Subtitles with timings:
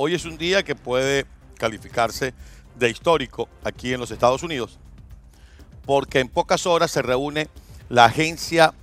[0.00, 2.32] hoy es un día que puede calificarse
[2.76, 4.78] de histórico aquí en los Estados Unidos,
[5.84, 7.48] porque en pocas horas se reúne
[7.88, 8.74] la Agencia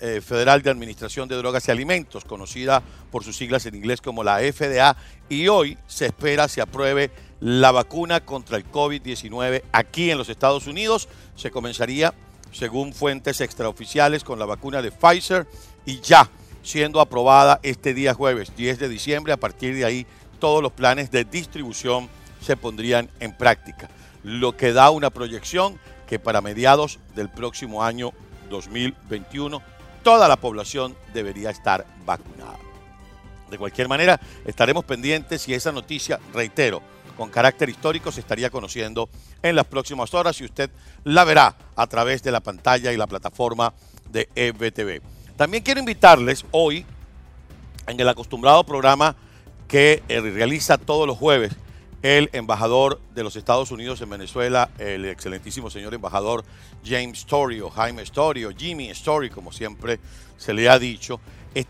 [0.00, 2.82] eh, Federal de Administración de Drogas y Alimentos, conocida
[3.12, 4.96] por sus siglas en inglés como la FDA,
[5.28, 10.66] y hoy se espera se apruebe la vacuna contra el COVID-19 aquí en los Estados
[10.66, 11.08] Unidos.
[11.36, 12.14] Se comenzaría,
[12.50, 15.46] según fuentes extraoficiales, con la vacuna de Pfizer
[15.86, 16.28] y ya
[16.64, 19.32] siendo aprobada este día jueves 10 de diciembre.
[19.32, 20.06] A partir de ahí,
[20.44, 23.88] todos los planes de distribución se pondrían en práctica,
[24.22, 28.12] lo que da una proyección que para mediados del próximo año
[28.50, 29.62] 2021
[30.02, 32.58] toda la población debería estar vacunada.
[33.50, 36.82] De cualquier manera, estaremos pendientes y esa noticia, reitero,
[37.16, 39.08] con carácter histórico se estaría conociendo
[39.42, 40.68] en las próximas horas y usted
[41.04, 43.72] la verá a través de la pantalla y la plataforma
[44.10, 45.00] de EBTV.
[45.38, 46.84] También quiero invitarles hoy
[47.86, 49.16] en el acostumbrado programa
[49.68, 51.52] que eh, realiza todos los jueves
[52.04, 56.44] el embajador de los Estados Unidos en Venezuela, el excelentísimo señor embajador
[56.84, 59.98] James Story o Jaime Story o Jimmy Story, como siempre
[60.36, 61.18] se le ha dicho,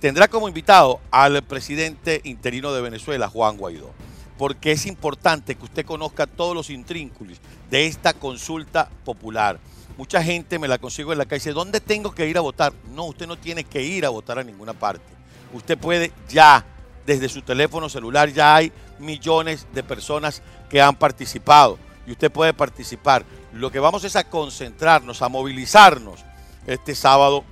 [0.00, 3.92] tendrá como invitado al presidente interino de Venezuela, Juan Guaidó,
[4.36, 7.38] porque es importante que usted conozca todos los intrínculos
[7.70, 9.60] de esta consulta popular.
[9.96, 12.40] Mucha gente me la consigo en la calle y dice, ¿dónde tengo que ir a
[12.40, 12.72] votar?
[12.92, 15.04] No, usted no tiene que ir a votar a ninguna parte.
[15.52, 16.66] Usted puede ya
[17.06, 22.54] desde su teléfono celular ya hay millones de personas que han participado y usted puede
[22.54, 23.24] participar.
[23.52, 26.20] Lo que vamos es a concentrarnos, a movilizarnos
[26.66, 27.44] este sábado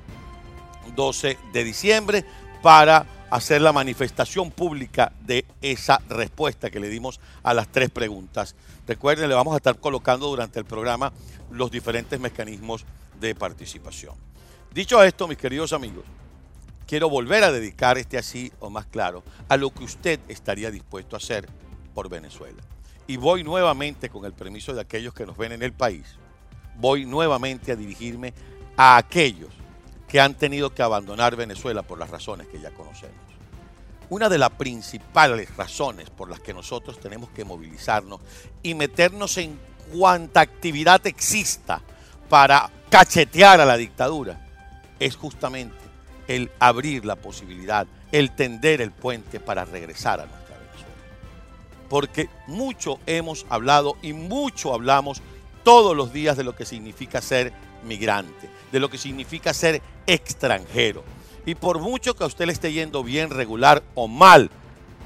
[0.95, 2.25] 12 de diciembre
[2.63, 8.55] para hacer la manifestación pública de esa respuesta que le dimos a las tres preguntas.
[8.87, 11.13] Recuerden, le vamos a estar colocando durante el programa
[11.51, 12.85] los diferentes mecanismos
[13.21, 14.15] de participación.
[14.73, 16.05] Dicho esto, mis queridos amigos,
[16.93, 21.17] quiero volver a dedicar este así o más claro a lo que usted estaría dispuesto
[21.17, 21.49] a hacer
[21.95, 22.63] por Venezuela.
[23.07, 26.19] Y voy nuevamente, con el permiso de aquellos que nos ven en el país,
[26.77, 28.35] voy nuevamente a dirigirme
[28.77, 29.49] a aquellos
[30.07, 33.25] que han tenido que abandonar Venezuela por las razones que ya conocemos.
[34.11, 38.21] Una de las principales razones por las que nosotros tenemos que movilizarnos
[38.63, 39.59] y meternos en
[39.97, 41.81] cuanta actividad exista
[42.29, 44.47] para cachetear a la dictadura
[45.01, 45.92] es justamente
[46.29, 50.95] el abrir la posibilidad, el tender el puente para regresar a nuestra Venezuela.
[51.89, 55.23] Porque mucho hemos hablado y mucho hablamos
[55.65, 57.53] todos los días de lo que significa ser
[57.85, 61.05] migrante, de lo que significa ser extranjero.
[61.45, 64.51] Y por mucho que a usted le esté yendo bien, regular o mal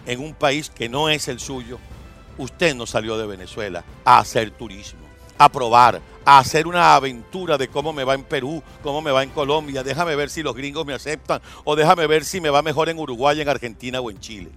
[0.06, 1.78] en un país que no es el suyo,
[2.38, 5.05] usted no salió de Venezuela a hacer turismo
[5.38, 9.22] a probar, a hacer una aventura de cómo me va en Perú, cómo me va
[9.22, 12.62] en Colombia, déjame ver si los gringos me aceptan o déjame ver si me va
[12.62, 14.50] mejor en Uruguay, en Argentina o en Chile.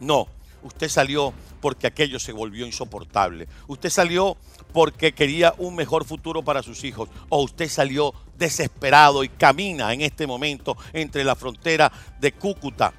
[0.00, 0.26] No,
[0.62, 3.48] usted salió porque aquello se volvió insoportable.
[3.68, 4.36] Usted salió
[4.72, 10.00] porque quería un mejor futuro para sus hijos o usted salió desesperado y camina en
[10.00, 12.92] este momento entre la frontera de Cúcuta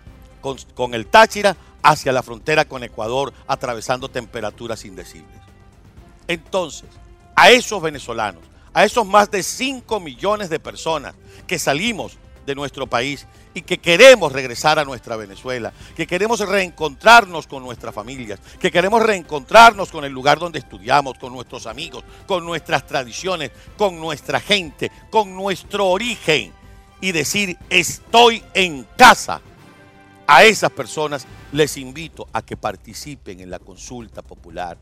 [0.76, 5.42] con, el Táchira hacia la frontera con Ecuador atravesando temperaturas indecibles.
[6.28, 6.90] Entonces,
[7.36, 11.16] a esos venezolanos, a esos más de 5 millones de personas
[11.48, 17.48] que salimos de nuestro país y que queremos regresar a nuestra Venezuela, que queremos reencontrarnos
[17.48, 22.46] con nuestras familias, que queremos reencontrarnos con el lugar donde estudiamos, con nuestros amigos, con
[22.46, 26.54] nuestras tradiciones, con nuestra gente, con nuestro origen
[27.02, 29.42] y decir estoy en casa.
[30.28, 34.78] A esas personas les invito a que participen en la consulta popular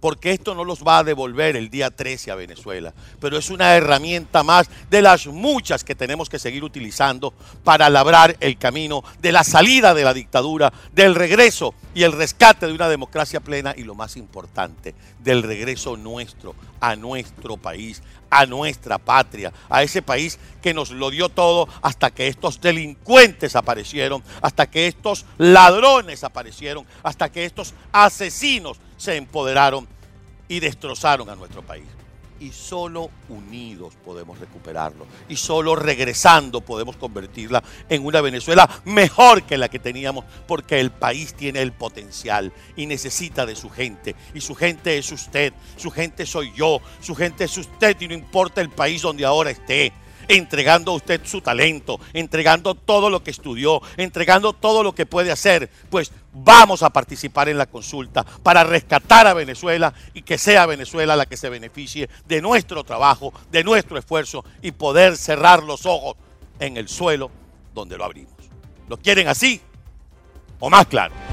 [0.00, 3.76] porque esto no los va a devolver el día 13 a Venezuela, pero es una
[3.76, 9.32] herramienta más de las muchas que tenemos que seguir utilizando para labrar el camino de
[9.32, 13.84] la salida de la dictadura, del regreso y el rescate de una democracia plena y
[13.84, 20.38] lo más importante, del regreso nuestro a nuestro país, a nuestra patria, a ese país
[20.62, 26.86] que nos lo dio todo hasta que estos delincuentes aparecieron, hasta que estos ladrones aparecieron,
[27.02, 29.88] hasta que estos asesinos se empoderaron
[30.46, 31.86] y destrozaron a nuestro país.
[32.38, 35.06] Y solo unidos podemos recuperarlo.
[35.28, 40.90] Y solo regresando podemos convertirla en una Venezuela mejor que la que teníamos, porque el
[40.90, 44.14] país tiene el potencial y necesita de su gente.
[44.34, 48.14] Y su gente es usted, su gente soy yo, su gente es usted y no
[48.14, 49.92] importa el país donde ahora esté
[50.30, 55.32] entregando a usted su talento, entregando todo lo que estudió, entregando todo lo que puede
[55.32, 60.66] hacer, pues vamos a participar en la consulta para rescatar a Venezuela y que sea
[60.66, 65.84] Venezuela la que se beneficie de nuestro trabajo, de nuestro esfuerzo y poder cerrar los
[65.84, 66.16] ojos
[66.60, 67.30] en el suelo
[67.74, 68.34] donde lo abrimos.
[68.88, 69.60] ¿Lo quieren así
[70.60, 71.29] o más claro?